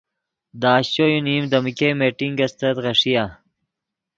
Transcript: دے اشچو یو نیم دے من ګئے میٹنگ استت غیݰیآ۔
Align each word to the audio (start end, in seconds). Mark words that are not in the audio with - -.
دے 0.61 0.69
اشچو 0.77 1.05
یو 1.11 1.19
نیم 1.25 1.43
دے 1.51 1.57
من 1.63 1.73
ګئے 1.77 1.89
میٹنگ 1.99 2.39
استت 2.45 2.75
غیݰیآ۔ 2.83 3.25